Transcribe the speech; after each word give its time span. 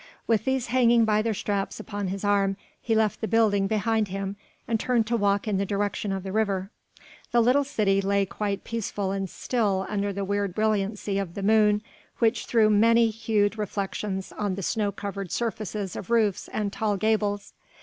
With 0.25 0.45
these 0.45 0.65
hanging 0.65 1.05
by 1.05 1.21
their 1.21 1.35
straps 1.35 1.79
upon 1.79 2.07
his 2.07 2.23
arm, 2.23 2.57
he 2.81 2.95
left 2.95 3.21
the 3.21 3.27
building 3.27 3.67
behind 3.67 4.07
him 4.07 4.35
and 4.67 4.79
turned 4.79 5.05
to 5.05 5.15
walk 5.15 5.47
in 5.47 5.59
the 5.59 5.63
direction 5.65 6.11
of 6.11 6.23
the 6.23 6.31
river. 6.31 6.71
The 7.31 7.39
little 7.39 7.63
city 7.63 8.01
lay 8.01 8.25
quite 8.25 8.63
peaceful 8.63 9.11
and 9.11 9.29
still 9.29 9.85
under 9.87 10.11
the 10.11 10.25
weird 10.25 10.55
brilliancy 10.55 11.19
of 11.19 11.35
the 11.35 11.43
moon 11.43 11.83
which 12.17 12.47
threw 12.47 12.67
many 12.67 13.11
hued 13.11 13.59
reflections 13.59 14.31
on 14.31 14.55
the 14.55 14.63
snow 14.63 14.91
covered 14.91 15.31
surfaces 15.31 15.95
of 15.95 16.09
roofs 16.09 16.47
and 16.47 16.73
tall 16.73 16.97
gables. 16.97 17.53